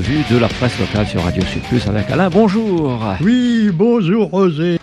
[0.00, 2.28] de la presse locale sur Radio Sud Plus avec Alain.
[2.28, 3.00] Bonjour.
[3.20, 4.80] Oui, bonjour Roger.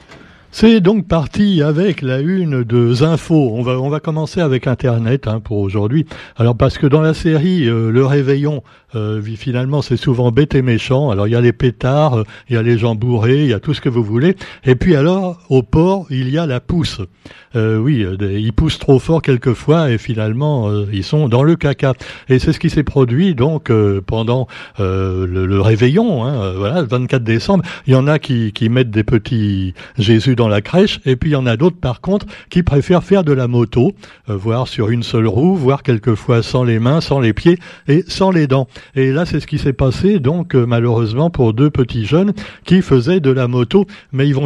[0.53, 3.51] C'est donc parti avec la une de Infos.
[3.53, 6.05] On va, on va commencer avec Internet hein, pour aujourd'hui.
[6.35, 8.61] Alors parce que dans la série euh, Le Réveillon,
[8.93, 11.09] euh, finalement c'est souvent bête et méchant.
[11.09, 13.53] Alors il y a les pétards, euh, il y a les gens bourrés, il y
[13.53, 14.35] a tout ce que vous voulez.
[14.65, 16.99] Et puis alors au port il y a la pousse.
[17.55, 21.93] oui, ils poussent trop fort quelquefois et finalement ils sont dans le caca.
[22.27, 23.71] Et c'est ce qui s'est produit donc
[24.05, 27.63] pendant le, Réveillon, hein, voilà, le 24 décembre.
[27.87, 31.33] Il y en a qui, qui mettent des petits Jésus la crèche, et puis il
[31.33, 33.93] y en a d'autres par contre qui préfèrent faire de la moto,
[34.29, 38.03] euh, voire sur une seule roue, voire quelquefois sans les mains, sans les pieds et
[38.07, 38.67] sans les dents.
[38.95, 42.33] Et là, c'est ce qui s'est passé donc euh, malheureusement pour deux petits jeunes
[42.65, 44.37] qui faisaient de la moto, mais ils,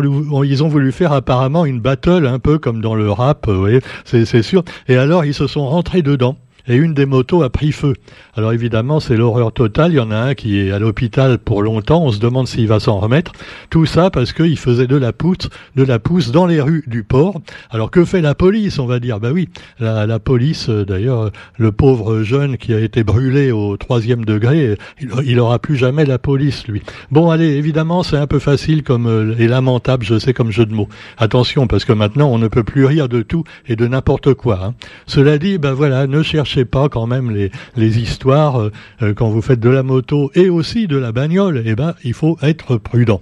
[0.64, 4.64] ont voulu faire apparemment une battle un peu comme dans le rap, voyez, c'est sûr.
[4.88, 6.38] Et alors ils se sont rentrés dedans
[6.68, 7.94] et une des motos a pris feu.
[8.36, 9.92] Alors évidemment, c'est l'horreur totale.
[9.94, 12.04] Il y en a un qui est à l'hôpital pour longtemps.
[12.04, 13.34] On se demande s'il va s'en remettre.
[13.70, 17.04] Tout ça parce qu'il faisait de la pousse, de la pousse dans les rues du
[17.04, 17.42] port.
[17.70, 20.70] Alors que fait la police On va dire, bah oui, la, la police.
[20.70, 25.60] Euh, d'ailleurs, le pauvre jeune qui a été brûlé au troisième degré, il, il aura
[25.60, 26.82] plus jamais la police, lui.
[27.12, 30.66] Bon, allez, évidemment, c'est un peu facile comme euh, et lamentable, je sais, comme jeu
[30.66, 30.90] de mots.
[31.18, 34.60] Attention, parce que maintenant, on ne peut plus rire de tout et de n'importe quoi.
[34.64, 34.74] Hein.
[35.08, 37.32] Cela dit, ben voilà, ne cherchez pas quand même
[37.76, 41.62] les, histoires euh, euh, quand vous faites de la moto et aussi de la bagnole,
[41.66, 43.22] eh ben, il faut être prudent.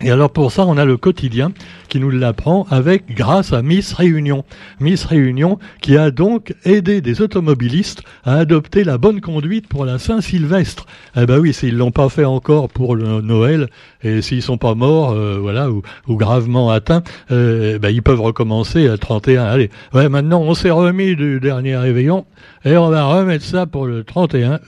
[0.00, 1.52] Et alors pour ça, on a le quotidien
[1.88, 4.44] qui nous l'apprend avec grâce à Miss Réunion.
[4.78, 9.98] Miss Réunion qui a donc aidé des automobilistes à adopter la bonne conduite pour la
[9.98, 10.86] Saint-Sylvestre.
[11.16, 13.68] Eh ben oui, s'ils l'ont pas fait encore pour le Noël
[14.02, 18.20] et s'ils sont pas morts, euh, voilà, ou, gravement atteints, euh, eh ben ils peuvent
[18.20, 19.44] recommencer à 31.
[19.44, 22.24] Allez, ouais, maintenant on s'est remis du dernier réveillon
[22.64, 24.60] et on va remettre ça pour le 31.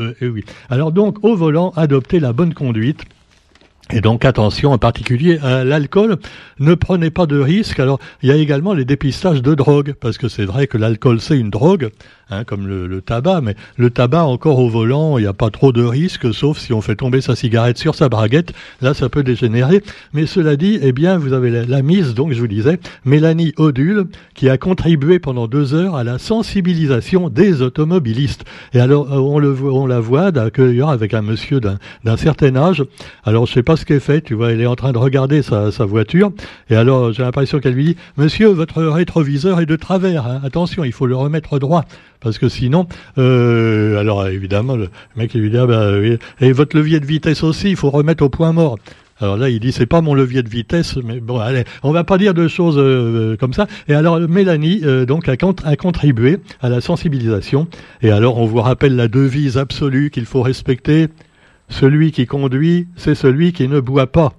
[0.00, 0.44] Euh, et oui.
[0.70, 3.04] Alors donc au volant, adopter la bonne conduite.
[3.90, 6.18] Et donc attention en particulier à l'alcool,
[6.58, 7.80] ne prenez pas de risques.
[7.80, 11.20] Alors il y a également les dépistages de drogue, parce que c'est vrai que l'alcool
[11.20, 11.90] c'est une drogue,
[12.30, 15.72] hein, comme le, tabac, mais le tabac encore au volant, il n'y a pas trop
[15.72, 19.22] de risques, sauf si on fait tomber sa cigarette sur sa braguette, là ça peut
[19.22, 19.82] dégénérer.
[20.12, 24.06] Mais cela dit, eh bien vous avez la, mise, donc je vous disais, Mélanie Odule,
[24.34, 28.44] qui a contribué pendant deux heures à la sensibilisation des automobilistes.
[28.72, 32.84] Et alors on, le, on la voit d'ailleurs avec un monsieur d'un certain âge.
[33.24, 35.42] Alors je sais pas ce qu'elle fait, tu vois, elle est en train de regarder
[35.42, 36.32] sa, voiture,
[36.70, 40.40] et alors j'ai l'impression qu'elle lui dit, Monsieur, votre rétroviseur est de travers, hein.
[40.44, 41.84] attention, il faut le remettre droit,
[42.20, 42.86] parce que sinon,
[43.18, 45.92] euh, alors évidemment, le mec lui dit, ah, bah,
[46.40, 48.78] et votre levier de vitesse aussi, il faut remettre au point mort.
[49.20, 52.04] Alors là, il dit c'est pas mon levier de vitesse, mais bon, allez, on va
[52.04, 53.66] pas dire de choses euh, comme ça.
[53.88, 57.66] Et alors Mélanie euh, donc a, a, contribué à la sensibilisation.
[58.00, 61.08] Et alors on vous rappelle la devise absolue qu'il faut respecter
[61.68, 64.32] celui qui conduit, c'est celui qui ne boit pas.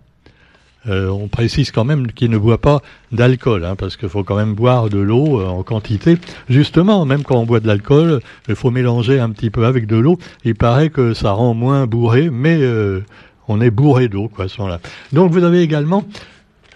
[0.88, 2.82] Euh, on précise quand même qu'il ne boit pas
[3.12, 6.18] d'alcool, hein, parce qu'il faut quand même boire de l'eau euh, en quantité.
[6.48, 9.98] Justement, même quand on boit de l'alcool, il faut mélanger un petit peu avec de
[9.98, 10.18] l'eau.
[10.46, 13.02] Il paraît que ça rend moins bourré, mais euh,
[13.50, 14.80] on est bourré d'eau, quoi, ce là
[15.12, 16.06] Donc vous avez également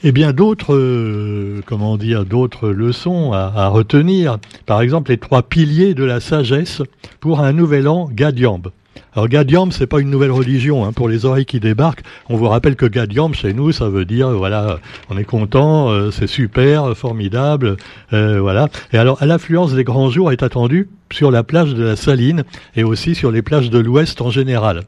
[0.06, 4.38] eh bien d'autres, comment dire, d'autres leçons à, à, retenir.
[4.66, 6.82] Par exemple, les trois piliers de la sagesse
[7.22, 8.72] pour un nouvel an Gadiambe.
[9.16, 10.92] Alors Gadiam, c'est pas une nouvelle religion hein.
[10.92, 12.04] pour les oreilles qui débarquent.
[12.30, 16.12] On vous rappelle que Gadiam, chez nous, ça veut dire voilà, on est content, euh,
[16.12, 17.78] c'est super, formidable,
[18.12, 18.70] euh, voilà.
[18.92, 22.44] Et alors, l'affluence des grands jours est attendue sur la plage de la Saline
[22.76, 24.82] et aussi sur les plages de l'Ouest en général.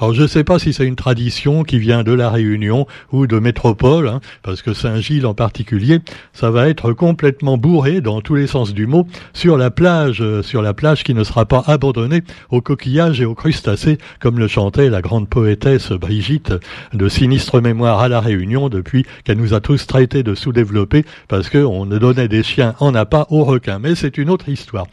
[0.00, 3.26] Alors je ne sais pas si c'est une tradition qui vient de la Réunion ou
[3.26, 5.98] de métropole, hein, parce que Saint-Gilles en particulier,
[6.32, 10.42] ça va être complètement bourré dans tous les sens du mot sur la plage, euh,
[10.42, 14.46] sur la plage qui ne sera pas abandonnée aux coquillages et aux crustacés, comme le
[14.46, 16.54] chantait la grande poétesse Brigitte
[16.92, 21.50] de sinistre mémoire à la Réunion depuis qu'elle nous a tous traités de sous-développés parce
[21.50, 23.80] qu'on ne donnait des chiens en appât aux requins.
[23.80, 24.86] Mais c'est une autre histoire.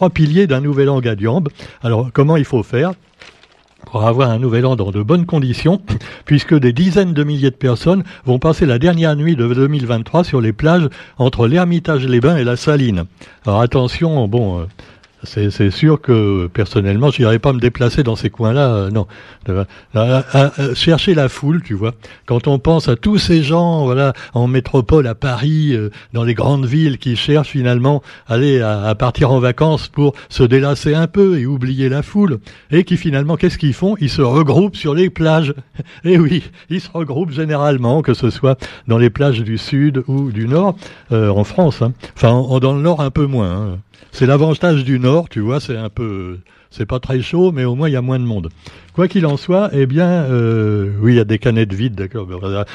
[0.00, 1.50] Trois piliers d'un nouvel an Gadiambe.
[1.82, 2.92] Alors, comment il faut faire
[3.84, 5.82] pour avoir un nouvel an dans de bonnes conditions,
[6.24, 10.40] puisque des dizaines de milliers de personnes vont passer la dernière nuit de 2023 sur
[10.40, 10.88] les plages
[11.18, 13.04] entre l'Ermitage-les-Bains et la Saline.
[13.44, 14.64] Alors attention, bon, euh,
[15.22, 18.74] c'est sûr que personnellement, je n'irais pas me déplacer dans ces coins-là.
[18.74, 19.06] Euh, non,
[20.74, 21.92] chercher la foule, tu vois.
[22.26, 26.34] Quand on pense à tous ces gens, voilà, en métropole, à Paris, euh, dans les
[26.34, 31.38] grandes villes, qui cherchent finalement aller à, partir en vacances pour se délasser un peu
[31.38, 32.38] et oublier la foule,
[32.70, 33.96] et qui finalement, qu'est-ce qu'ils font?
[34.00, 35.54] Ils se regroupent sur les plages.
[36.04, 38.58] Et oui, ils se regroupent généralement, que ce soit
[38.88, 40.76] dans les plages du sud ou du nord,
[41.12, 41.82] euh, en France.
[41.82, 41.92] Hein.
[42.16, 43.50] Enfin, dans le nord un peu moins.
[43.50, 43.78] Hein.
[44.12, 46.38] C'est l'avantage du Nord, tu vois, c'est un peu
[46.70, 48.48] c'est pas très chaud, mais au moins il y a moins de monde.
[49.00, 52.28] Quoi qu'il en soit, eh bien, euh, oui, il y a des canettes vides, d'accord.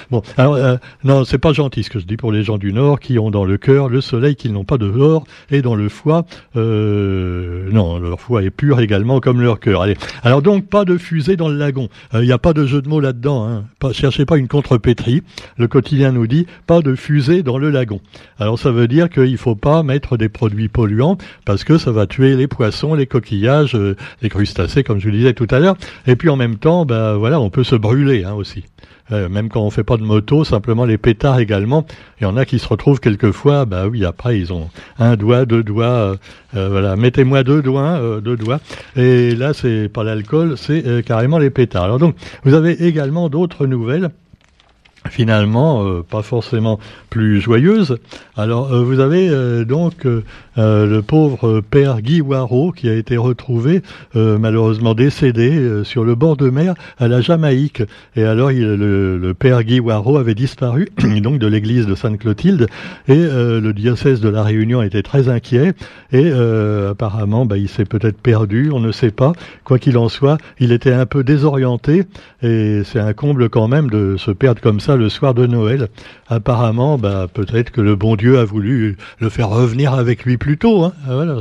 [0.10, 2.74] Bon, alors, euh, non, c'est pas gentil ce que je dis pour les gens du
[2.74, 5.88] Nord qui ont dans le cœur le soleil qu'ils n'ont pas dehors et dans le
[5.88, 6.26] foie,
[6.56, 9.84] euh, non, leur foie est pur également comme leur cœur.
[9.84, 11.90] Allez, alors donc pas de fusée dans le lagon.
[12.16, 13.48] Il n'y a pas de jeu de mots là-dedans.
[13.48, 13.92] Hein.
[13.92, 15.22] Cherchez pas une contrepétrie.
[15.58, 18.00] Le quotidien nous dit pas de fusée dans le lagon.
[18.40, 22.08] Alors ça veut dire qu'il faut pas mettre des produits polluants parce que ça va
[22.08, 23.78] tuer les poissons, les coquillages,
[24.24, 25.76] les crustacés, comme je vous disais tout à l'heure.
[26.16, 28.66] Puis en même temps, ben voilà, on peut se brûler hein, aussi.
[29.12, 31.86] Euh, même quand on fait pas de moto, simplement les pétards également.
[32.20, 35.46] Il y en a qui se retrouvent quelquefois, bah oui, après ils ont un doigt,
[35.46, 36.16] deux doigts, euh,
[36.56, 38.60] euh, voilà, mettez-moi deux doigts, deux doigts.
[38.96, 41.84] Et là, c'est pas l'alcool, c'est carrément les pétards.
[41.84, 44.10] Alors donc, vous avez également d'autres nouvelles
[45.10, 46.80] finalement euh, pas forcément
[47.10, 47.98] plus joyeuse.
[48.36, 50.06] Alors euh, vous avez euh, donc
[50.58, 53.82] le pauvre père Guy Waro qui a été retrouvé
[54.14, 57.84] malheureusement décédé sur le bord de mer à la Jamaïque.
[58.16, 60.88] Et alors le, père Guy Waro avait disparu
[61.22, 62.68] donc de l'église de Sainte-Clotilde
[63.10, 65.74] et le diocèse de la Réunion était très inquiet
[66.14, 69.34] et apparemment bah, il s'est peut-être perdu, on ne sait pas.
[69.66, 72.04] Quoi qu'il en soit, il était un peu désorienté
[72.42, 75.90] et c'est un comble quand même de se perdre comme ça le soir de Noël.
[76.28, 80.58] Apparemment, bah, peut-être que le bon Dieu a voulu le faire revenir avec lui plus
[80.58, 80.84] tôt.
[80.84, 80.94] Hein.
[81.08, 81.38] Ah, voilà,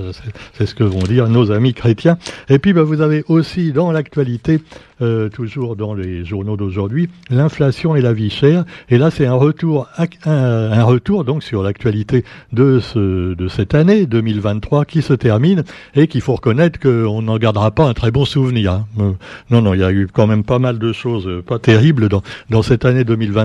[0.53, 2.19] c'est ce que vont dire nos amis chrétiens.
[2.49, 4.61] Et puis, bah, vous avez aussi dans l'actualité
[5.03, 8.65] euh, toujours dans les journaux d'aujourd'hui, l'inflation et la vie chère.
[8.89, 9.89] Et là, c'est un retour,
[10.25, 15.65] retour donc sur l'actualité de ce, de cette année 2023 qui se termine
[15.97, 18.73] et qu'il faut reconnaître qu'on n'en gardera pas un très bon souvenir.
[18.73, 18.87] Hein.
[19.01, 19.13] Euh,
[19.51, 22.09] non, non, il y a eu quand même pas mal de choses euh, pas terribles
[22.51, 23.44] dans cette année 2023.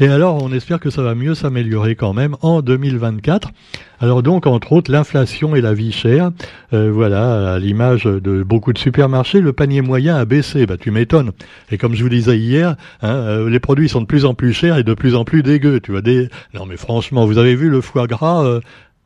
[0.00, 3.50] Et alors, on espère que ça va mieux s'améliorer quand même en 2024.
[4.00, 6.30] Alors donc, entre autres, l'inflation et la vie chère.
[6.72, 10.66] voilà, à l'image de beaucoup de supermarchés, le panier moyen a baissé.
[10.66, 11.32] Bah, tu m'étonnes.
[11.70, 14.52] Et comme je vous disais hier, hein, euh, les produits sont de plus en plus
[14.52, 15.80] chers et de plus en plus dégueux.
[15.80, 16.28] Tu vois, des...
[16.54, 18.60] Non mais franchement, vous avez vu le foie gras, euh,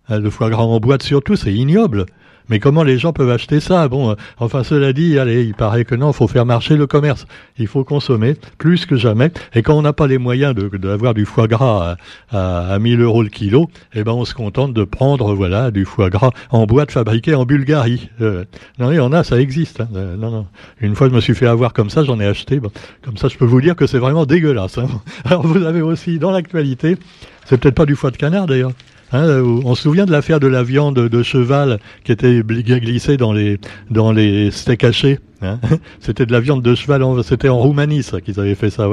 [0.08, 2.06] le foie gras en boîte surtout, c'est ignoble.
[2.50, 3.88] Mais comment les gens peuvent acheter ça?
[3.88, 6.87] Bon, euh, enfin cela dit, allez, il paraît que non, il faut faire marcher le
[6.87, 7.26] commerce.
[7.58, 9.31] Il faut consommer plus que jamais.
[9.55, 11.97] Et quand on n'a pas les moyens d'avoir du foie gras
[12.32, 15.85] à, à, 1000 euros le kilo, eh ben on se contente de prendre voilà du
[15.85, 18.11] foie gras en boîte fabriqué en Bulgarie.
[18.20, 18.44] Euh,
[18.79, 19.81] non, il y en a, ça existe.
[19.81, 19.88] Hein.
[19.94, 20.47] Euh, non, non.
[20.81, 22.61] Une fois, je me suis fait avoir comme ça, j'en ai acheté.
[23.02, 24.79] comme ça, je peux vous dire que c'est vraiment dégueulasse.
[24.79, 24.88] Hein.
[25.25, 26.97] Alors vous avez aussi dans l'actualité,
[27.44, 28.73] c'est peut-être pas du foie de canard d'ailleurs.
[29.12, 33.16] Hein, euh, on se souvient de l'affaire de la viande de cheval qui était glissée
[33.16, 33.58] dans les
[33.90, 35.18] dans les steaks hachés.
[35.42, 35.58] Hein
[36.00, 38.88] c'était de la viande de cheval, c'était en Roumanie ça qu'ils avaient fait ça.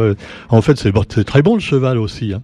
[0.50, 2.34] En fait, c'est très bon le cheval aussi.
[2.34, 2.42] Hein.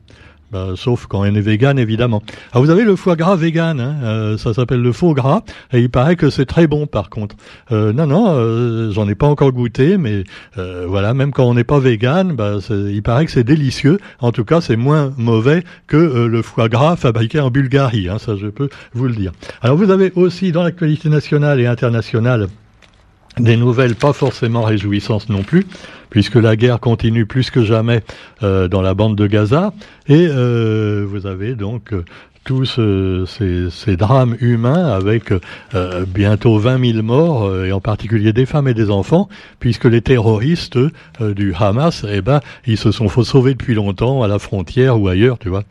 [0.53, 2.21] Bah, sauf quand on est vegan, évidemment.
[2.51, 5.41] Alors, vous avez le foie gras vegan, hein, euh, ça s'appelle le faux gras,
[5.71, 7.35] et il paraît que c'est très bon par contre.
[7.71, 10.23] Euh, non, non, euh, j'en ai pas encore goûté, mais
[10.55, 13.97] voilà, même quand on n'est pas vegan, bah, il paraît que c'est délicieux.
[14.19, 18.35] En tout cas, c'est moins mauvais que le foie gras fabriqué en Bulgarie, hein, ça
[18.35, 19.31] je peux vous le dire.
[19.63, 22.47] Alors vous avez aussi dans l'actualité nationale et internationale
[23.39, 25.65] des nouvelles pas forcément réjouissantes non plus,
[26.09, 28.01] puisque la guerre continue plus que jamais
[28.44, 29.74] euh, dans la bande de Gaza,
[30.07, 32.06] et euh, vous avez donc euh,
[32.44, 35.31] tous ces, ces, drames humains avec
[36.07, 39.29] bientôt 20 000 morts, et en particulier des femmes et des enfants,
[39.62, 40.77] puisque les terroristes
[41.22, 45.39] du Hamas, eh ben, ils se sont sauvés depuis longtemps à la frontière ou ailleurs,
[45.39, 45.63] tu vois.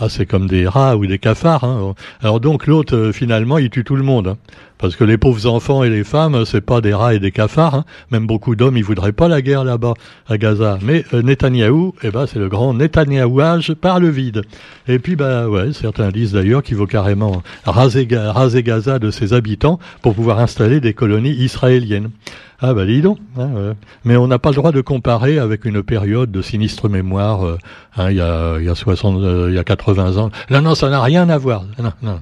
[0.00, 1.62] Ah, c'est comme des rats ou des cafards.
[1.62, 1.94] Hein.
[2.20, 4.28] Alors donc l'autre, euh, finalement, il tue tout le monde.
[4.28, 4.36] Hein.
[4.84, 7.74] Parce que les pauvres enfants et les femmes, c'est pas des rats et des cafards.
[7.74, 7.84] Hein.
[8.10, 9.94] Même beaucoup d'hommes, ils voudraient pas la guerre là-bas,
[10.28, 10.78] à Gaza.
[10.82, 14.42] Mais euh, Netanyahou, eh ben, c'est le grand Netanyahouage par le vide.
[14.86, 19.78] Et puis, bah ouais, certains disent d'ailleurs qu'il faut carrément raser, Gaza de ses habitants
[20.02, 22.10] pour pouvoir installer des colonies israéliennes.
[22.60, 23.16] Ah bah dis donc.
[23.38, 23.72] Hein,
[24.04, 27.58] Mais on n'a pas le droit de comparer avec une période de sinistre mémoire, euh,
[27.96, 30.30] hein, il, y a, y a 60, euh, y a 80 ans.
[30.50, 31.64] Là non, ça n'a rien à voir.
[31.78, 32.20] Non, non.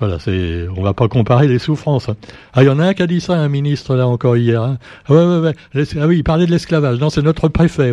[0.00, 2.08] Voilà, c'est, on va pas comparer les souffrances.
[2.08, 2.16] Hein.
[2.52, 4.62] Ah, il y en a un qui a dit ça, un ministre là encore hier.
[4.62, 4.78] Hein.
[5.08, 5.84] Ouais, ouais, ouais.
[6.00, 6.98] Ah oui, il parlait de l'esclavage.
[6.98, 7.92] Non, c'est notre préfet.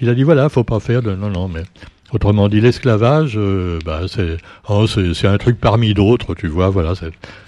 [0.00, 1.14] Il a dit voilà, faut pas faire de.
[1.14, 1.62] Non, non, mais
[2.14, 4.36] Autrement dit, l'esclavage, euh, bah, c'est
[4.68, 6.92] oh, c'est un truc parmi d'autres, tu vois, voilà.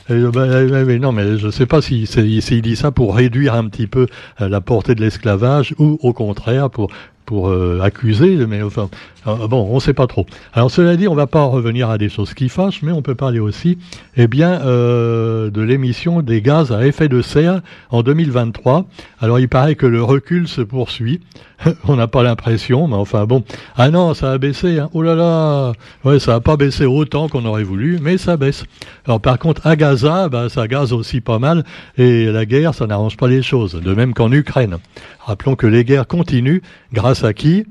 [0.09, 3.87] Bah, mais non, mais je sais pas si s'il dit ça pour réduire un petit
[3.87, 4.09] peu
[4.41, 6.91] euh, la portée de l'esclavage ou au contraire pour
[7.27, 8.89] pour euh, accuser, mais enfin,
[9.27, 10.27] Euh, bon, on ne sait pas trop.
[10.53, 13.15] Alors cela dit, on va pas revenir à des choses qui fâchent, mais on peut
[13.15, 13.79] parler aussi,
[14.17, 18.87] eh bien, euh, de l'émission des gaz à effet de serre en 2023.
[19.21, 21.21] Alors il paraît que le recul se poursuit.
[21.89, 23.43] on n'a pas l'impression, mais enfin bon.
[23.77, 24.79] Ah non, ça a baissé.
[24.79, 24.91] Hein.
[24.93, 25.73] Oh là là,
[26.05, 28.65] ouais, ça a pas baissé autant qu'on aurait voulu, mais ça baisse.
[29.07, 31.65] Alors par contre, à Gaza, bah, ça gaze aussi pas mal,
[31.97, 33.75] et la guerre, ça n'arrange pas les choses.
[33.75, 34.79] De même qu'en Ukraine.
[35.21, 36.61] Rappelons que les guerres continuent.
[36.93, 37.65] Grâce à qui?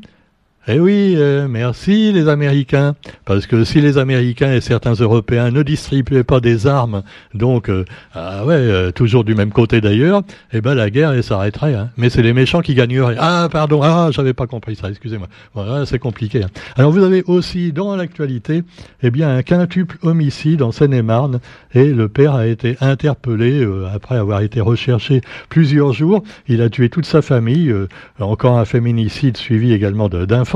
[0.68, 2.96] Eh oui, euh, merci les Américains,
[3.26, 7.04] parce que si les Américains et certains Européens ne distribuaient pas des armes,
[7.36, 11.24] donc euh, ah ouais, euh, toujours du même côté d'ailleurs, eh ben la guerre elle
[11.24, 11.76] s'arrêterait.
[11.76, 11.92] Hein.
[11.98, 13.16] Mais c'est les méchants qui gagneraient.
[13.20, 15.28] Ah pardon, ah j'avais pas compris ça, excusez-moi.
[15.54, 16.42] Voilà, c'est compliqué.
[16.42, 16.50] Hein.
[16.78, 18.64] Alors vous avez aussi dans l'actualité,
[19.04, 21.42] eh bien un quintuple homicide en Seine-et-Marne,
[21.76, 26.24] et le père a été interpellé après avoir été recherché plusieurs jours.
[26.48, 27.72] Il a tué toute sa famille,
[28.20, 30.10] encore un féminicide suivi également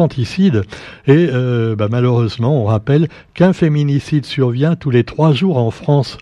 [0.07, 6.17] et euh, bah, malheureusement, on rappelle qu'un féminicide survient tous les trois jours en France.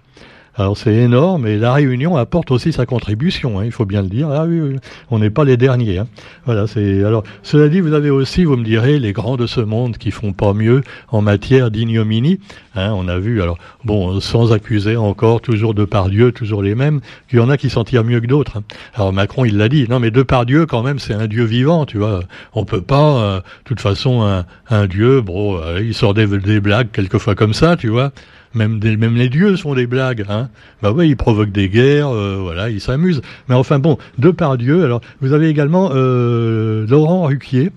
[0.59, 4.07] Alors c'est énorme et la Réunion apporte aussi sa contribution, hein, il faut bien le
[4.07, 4.29] dire.
[4.31, 4.75] Ah oui,
[5.11, 5.99] on n'est pas les derniers.
[5.99, 6.07] Hein.
[6.45, 9.61] Voilà, c'est alors cela dit, vous avez aussi, vous me direz, les grands de ce
[9.61, 12.39] monde qui font pas mieux en matière d'ignominie.
[12.75, 16.73] Hein, on a vu, alors bon, sans accuser encore toujours de par Dieu, toujours les
[16.73, 18.63] mêmes, qu'il y en a qui s'en tirent mieux que d'autres.
[18.95, 19.85] Alors Macron, il l'a dit.
[19.87, 22.21] Non, mais de par Dieu, quand même, c'est un Dieu vivant, tu vois.
[22.53, 27.35] On peut pas, euh, toute façon, un, Dieu, bon, euh, il sort des blagues quelquefois
[27.35, 28.11] comme ça, tu vois.
[28.53, 30.25] Même, même les dieux font des blagues.
[30.29, 30.49] Hein.
[30.81, 33.21] Bah oui, ils provoquent des guerres, euh, voilà, ils s'amusent.
[33.49, 34.83] Mais enfin bon, de par Dieu.
[34.83, 37.71] Alors, vous avez également euh, Laurent Ruquier.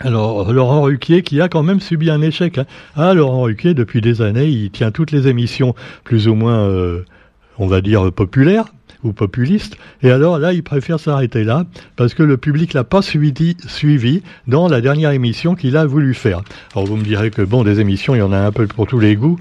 [0.00, 2.58] Alors, Laurent Ruquier qui a quand même subi un échec.
[2.58, 2.66] Hein.
[2.96, 7.04] Ah, Laurent Ruquier, depuis des années, il tient toutes les émissions plus ou moins, euh,
[7.58, 8.73] on va dire, populaires
[9.04, 9.76] ou populiste.
[10.02, 11.64] Et alors là, il préfère s'arrêter là
[11.96, 16.14] parce que le public l'a pas suivi, suivi dans la dernière émission qu'il a voulu
[16.14, 16.42] faire.
[16.74, 18.86] Alors vous me direz que bon, des émissions, il y en a un peu pour
[18.86, 19.38] tous les goûts.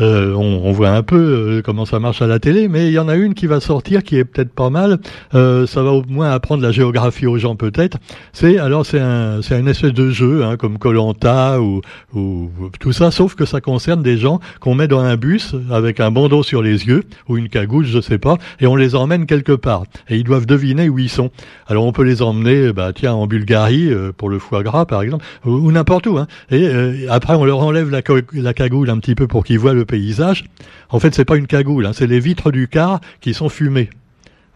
[0.00, 2.98] Euh, on, voit un peu euh, comment ça marche à la télé, mais il y
[2.98, 4.98] en a une qui va sortir qui est peut-être pas mal.
[5.34, 7.98] Euh, ça va au moins apprendre la géographie aux gens peut-être.
[8.32, 11.82] C'est alors c'est un c'est une espèce de jeu hein, comme Colanta ou,
[12.14, 16.00] ou tout ça, sauf que ça concerne des gens qu'on met dans un bus avec
[16.00, 19.26] un bandeau sur les yeux ou une cagoule, je sais pas, et on les emmène
[19.26, 21.30] quelque part et ils doivent deviner où ils sont.
[21.66, 25.24] Alors on peut les emmener, bah tiens en Bulgarie pour le foie gras par exemple,
[25.44, 26.16] ou, n'importe où.
[26.18, 26.26] Hein.
[26.50, 28.00] Et après on leur enlève la,
[28.32, 30.44] la cagoule un petit peu pour qu'ils voient paysage.
[30.90, 33.90] En fait, c'est pas une cagoule, hein, c'est les vitres du car qui sont fumées.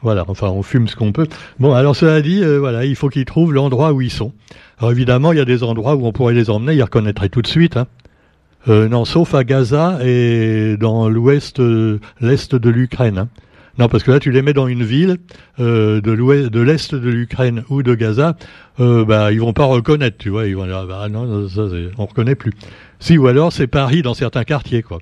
[0.02, 1.26] Voilà, enfin, on fume ce qu'on peut.
[1.58, 4.32] Bon, alors cela dit, euh, voilà, il faut qu'ils trouvent l'endroit où ils sont.
[4.78, 7.42] Alors évidemment, il y a des endroits où on pourrait les emmener, ils reconnaîtraient tout
[7.42, 7.76] de suite.
[7.76, 7.86] Hein.
[8.68, 13.18] Euh, non, sauf à Gaza et dans l'ouest, euh, l'est de l'Ukraine.
[13.18, 13.28] Hein.
[13.78, 15.18] Non, parce que là, tu les mets dans une ville
[15.60, 18.36] euh, de l'ouest, de l'est de l'Ukraine ou de Gaza,
[18.80, 20.46] euh, bah, ils vont pas reconnaître, tu vois.
[20.46, 21.62] Ils vont dire, bah, non, ça,
[21.98, 22.52] on reconnaît plus.
[22.98, 24.98] Si, ou alors c'est Paris dans certains quartiers, quoi.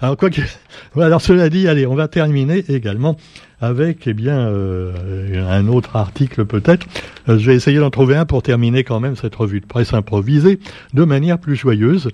[0.00, 0.40] Alors, quoi que,
[1.00, 3.16] alors cela dit, allez, on va terminer également
[3.60, 6.86] avec, eh bien, euh, un autre article peut-être.
[7.28, 9.94] Euh, je vais essayer d'en trouver un pour terminer quand même cette revue de presse
[9.94, 10.58] improvisée
[10.94, 12.10] de manière plus joyeuse.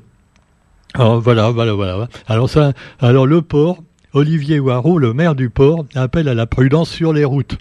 [0.95, 2.09] Alors voilà, voilà, voilà.
[2.27, 3.83] Alors ça, alors le port,
[4.15, 7.59] Olivier Waro, le maire du port, appelle à la prudence sur les routes.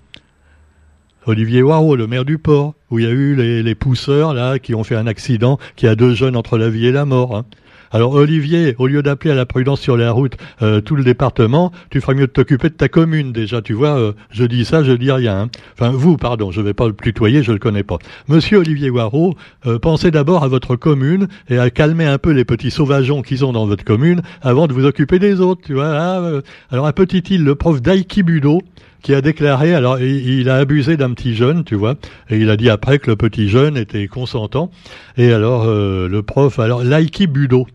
[1.25, 4.73] Olivier Waro, le maire du port, où il y a eu les, pousseurs là qui
[4.73, 7.35] ont fait un accident qui a deux jeunes entre la vie et la mort.
[7.35, 7.45] Hein.
[7.91, 11.71] Alors Olivier, au lieu d'appeler à la prudence sur la route euh, tout le département,
[11.89, 13.61] tu ferais mieux de t'occuper de ta commune déjà.
[13.61, 15.41] Tu vois, euh, je dis ça, je dis rien.
[15.41, 15.49] Hein.
[15.73, 17.97] Enfin vous, pardon, je ne vais pas le tutoyer, je le connais pas.
[18.27, 22.45] Monsieur Olivier Waro, euh, pensez d'abord à votre commune et à calmer un peu les
[22.45, 25.61] petits sauvageons qui sont dans votre commune avant de vous occuper des autres.
[25.65, 25.87] Tu vois.
[25.87, 26.41] Ah,
[26.71, 28.61] alors un petit île, le prof d'Aikibudo
[29.03, 31.95] qui a déclaré, alors il, a abusé d'un petit jeune, tu vois,
[32.29, 34.71] et il a dit après que le petit jeune était consentant.
[35.17, 37.67] Et alors le prof, alors l'Aikibudo,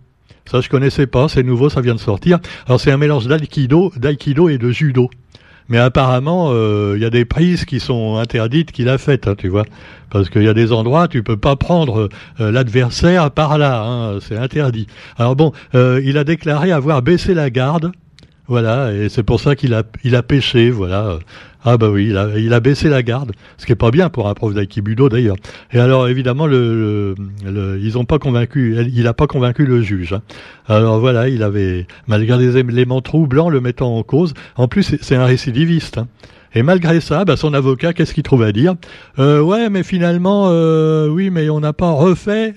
[0.51, 2.39] ça, je connaissais pas, c'est nouveau, ça vient de sortir.
[2.67, 5.11] Alors, c'est un mélange d'aïkido, d'aïkido et de judo.
[5.69, 9.35] Mais apparemment, euh, il y a des prises qui sont interdites qu'il a faites, hein,
[9.37, 9.65] tu vois.
[10.11, 12.09] Parce qu'il y a des endroits, tu peux pas prendre
[12.41, 14.87] euh, l'adversaire par là, hein, c'est interdit.
[15.17, 17.93] Alors bon, euh, il a déclaré avoir baissé la garde,
[18.49, 21.19] voilà, et c'est pour ça qu'il a, il a pêché, voilà.
[21.65, 24.35] Ah bah oui, il a, baissé la garde, ce qui est pas bien pour un
[24.35, 25.37] prof d'aïkibudo d'ailleurs.
[25.73, 27.15] Et alors évidemment, le,
[27.81, 30.15] ils ont pas convaincu, il a pas convaincu le juge.
[30.15, 30.23] Hein.
[30.67, 35.15] Alors voilà, il avait, malgré des éléments troublants le mettant en cause, en plus c'est
[35.15, 35.99] un récidiviste.
[35.99, 36.09] Hein.
[36.55, 38.75] Et malgré ça, bah, son avocat, qu'est-ce qu'il trouve à dire?
[39.19, 42.55] Euh, Ouais, mais finalement, euh, oui, mais on n'a pas refait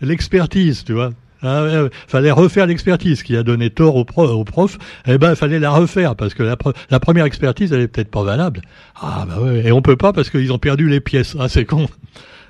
[0.00, 1.10] l'expertise, tu vois.
[1.42, 1.66] Ah,
[2.06, 4.78] fallait refaire l'expertise qui a donné tort au, prof, au prof.
[5.06, 6.56] Eh ben, fallait la refaire parce que la,
[6.90, 8.62] la première expertise, elle est peut-être pas valable.
[9.00, 9.66] Ah bah ouais.
[9.66, 11.36] Et on peut pas parce qu'ils ont perdu les pièces.
[11.38, 11.88] Ah c'est con.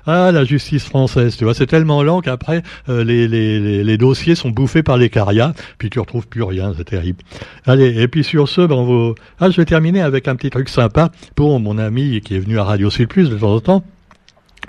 [0.05, 4.35] Ah, la justice française, tu vois, c'est tellement lent qu'après, euh, les, les, les, dossiers
[4.35, 7.19] sont bouffés par les carias, puis tu retrouves plus rien, c'est terrible.
[7.65, 9.15] Allez, et puis sur ce, ben, on va...
[9.39, 12.59] ah, je vais terminer avec un petit truc sympa pour mon ami qui est venu
[12.59, 13.83] à Radio Sud Plus de temps en temps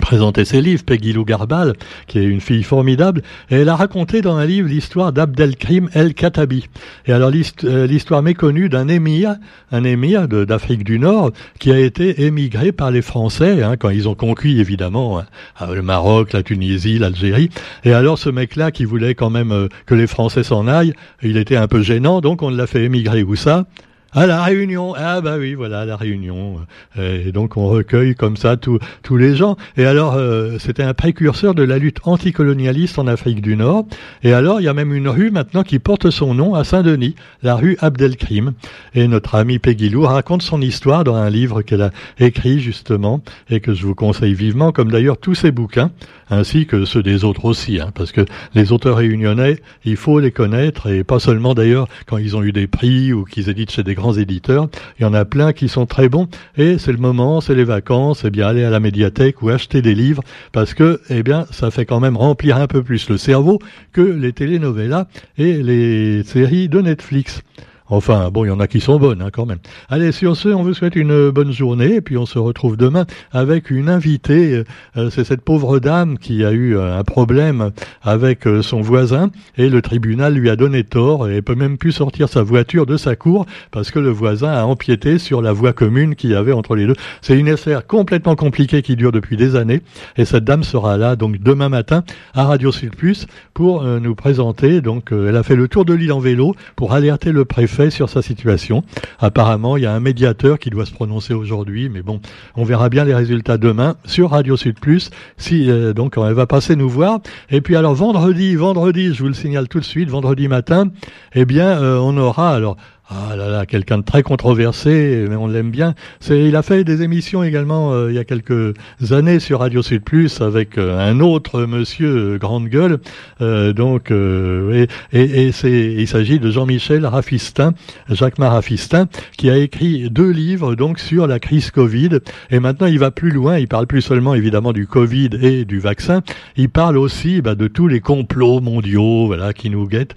[0.05, 1.73] présenter ses livres, Peggy Lou Garbal,
[2.05, 6.67] qui est une fille formidable, et elle a raconté dans un livre l'histoire d'Abdelkrim El-Khattabi.
[7.07, 7.31] Et alors
[7.63, 9.35] euh, l'histoire méconnue d'un émir,
[9.71, 14.07] un émir d'Afrique du Nord, qui a été émigré par les Français, hein, quand ils
[14.07, 15.25] ont conquis évidemment hein,
[15.73, 17.49] le Maroc, la Tunisie, l'Algérie.
[17.83, 20.93] Et alors ce mec-là qui voulait quand même euh, que les Français s'en aillent,
[21.23, 23.65] il était un peu gênant, donc on l'a fait émigrer où ça?
[24.15, 24.93] À la Réunion.
[24.97, 26.57] Ah bah oui, voilà, la Réunion.
[26.97, 29.57] Et donc on recueille comme ça tous tous les gens.
[29.77, 33.85] Et alors euh, c'était un précurseur de la lutte anticolonialiste en Afrique du Nord.
[34.23, 37.15] Et alors il y a même une rue maintenant qui porte son nom à Saint-Denis,
[37.43, 38.53] la rue Abdelkrim.
[38.93, 43.59] Et notre amie Peggy raconte son histoire dans un livre qu'elle a écrit justement et
[43.59, 45.91] que je vous conseille vivement, comme d'ailleurs tous ses bouquins,
[46.29, 48.21] ainsi que ceux des autres aussi, hein, parce que
[48.53, 52.51] les auteurs réunionnais, il faut les connaître et pas seulement d'ailleurs quand ils ont eu
[52.51, 54.67] des prix ou qu'ils éditent chez des grands éditeurs.
[54.99, 57.63] Il y en a plein qui sont très bons et c'est le moment, c'est les
[57.63, 61.45] vacances, eh bien aller à la médiathèque ou acheter des livres parce que eh bien
[61.51, 63.59] ça fait quand même remplir un peu plus le cerveau
[63.91, 65.07] que les telenovelas
[65.37, 67.41] et les séries de Netflix.
[67.87, 69.59] Enfin, bon, il y en a qui sont bonnes hein, quand même.
[69.89, 73.05] Allez, sur ce, on vous souhaite une bonne journée et puis on se retrouve demain
[73.31, 74.63] avec une invitée.
[74.97, 77.69] Euh, c'est cette pauvre dame qui a eu euh, un problème
[78.01, 81.91] avec euh, son voisin et le tribunal lui a donné tort et peut même plus
[81.91, 85.73] sortir sa voiture de sa cour parce que le voisin a empiété sur la voie
[85.73, 86.95] commune qu'il y avait entre les deux.
[87.21, 89.81] C'est une affaire complètement compliquée qui dure depuis des années
[90.17, 94.81] et cette dame sera là donc demain matin à Radio Sud Plus pour nous présenter.
[94.81, 98.09] Donc, elle a fait le tour de l'île en vélo pour alerter le préfet sur
[98.09, 98.83] sa situation.
[99.19, 102.21] Apparemment, il y a un médiateur qui doit se prononcer aujourd'hui, mais bon,
[102.55, 105.09] on verra bien les résultats demain sur Radio Sud Plus.
[105.37, 107.19] Si euh, donc elle va passer nous voir.
[107.49, 110.85] Et puis alors vendredi, vendredi, je vous le signale tout de suite, vendredi matin,
[111.33, 112.77] eh bien, euh, on aura alors
[113.07, 115.93] ah là là, quelqu'un de très controversé, mais on l'aime bien.
[116.19, 118.73] C'est, il a fait des émissions également euh, il y a quelques
[119.11, 122.97] années sur Radio Sud Plus avec euh, un autre monsieur euh, grande gueule.
[123.39, 127.75] donc, et, et, c'est, il s'agit de Jean-Michel Raffistin,
[128.09, 129.07] Jacques Raffistin,
[129.37, 132.19] qui a écrit deux livres donc sur la crise Covid.
[132.49, 133.59] Et maintenant, il va plus loin.
[133.59, 136.23] Il parle plus seulement évidemment du Covid et du vaccin.
[136.57, 140.15] Il parle aussi bah, de tous les complots mondiaux, voilà, qui nous guettent.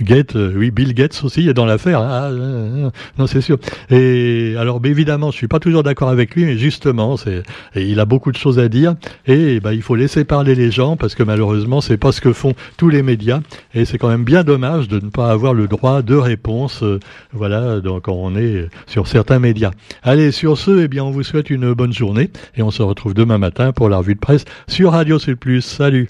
[0.00, 2.00] Gates, oui, Bill Gates aussi est faire.
[2.00, 3.58] Ah, ah, ah, non, c'est sûr.
[3.90, 7.42] Et alors, évidemment, je suis pas toujours d'accord avec lui, mais justement, c'est,
[7.74, 8.94] il a beaucoup de choses à dire.
[9.26, 12.32] Et bah, il faut laisser parler les gens parce que malheureusement, c'est pas ce que
[12.32, 13.40] font tous les médias.
[13.74, 16.82] Et c'est quand même bien dommage de ne pas avoir le droit de réponse.
[16.82, 17.00] Euh,
[17.32, 19.70] voilà, donc on est sur certains médias.
[20.02, 23.14] Allez, sur ce, eh bien, on vous souhaite une bonne journée et on se retrouve
[23.14, 25.34] demain matin pour la revue de presse sur Radio C+.
[25.60, 26.08] Salut.